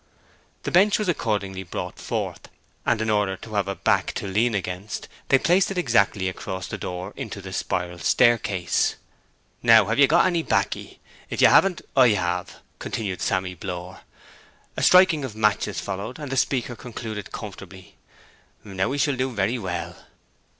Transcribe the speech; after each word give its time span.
The 0.63 0.71
bench 0.71 0.97
was 0.97 1.07
accordingly 1.07 1.61
brought 1.61 1.99
forth, 1.99 2.49
and 2.87 3.03
in 3.03 3.11
order 3.11 3.37
to 3.37 3.53
have 3.53 3.67
a 3.67 3.75
back 3.75 4.13
to 4.13 4.25
lean 4.25 4.55
against, 4.55 5.07
they 5.29 5.37
placed 5.37 5.69
it 5.69 5.77
exactly 5.77 6.27
across 6.27 6.65
the 6.65 6.79
door 6.79 7.13
into 7.15 7.39
the 7.39 7.53
spiral 7.53 7.99
staircase. 7.99 8.95
'Now, 9.61 9.85
have 9.85 9.99
ye 9.99 10.07
got 10.07 10.25
any 10.25 10.41
backy? 10.41 10.99
If 11.29 11.39
ye 11.39 11.47
haven't, 11.47 11.83
I 11.95 12.07
have,' 12.15 12.61
continued 12.79 13.21
Sammy 13.21 13.53
Blore. 13.53 13.99
A 14.75 14.81
striking 14.81 15.23
of 15.23 15.35
matches 15.35 15.79
followed, 15.79 16.17
and 16.17 16.31
the 16.31 16.35
speaker 16.35 16.75
concluded 16.75 17.31
comfortably, 17.31 17.97
'Now 18.63 18.89
we 18.89 18.97
shall 18.97 19.15
do 19.15 19.31
very 19.31 19.59
well.' 19.59 19.95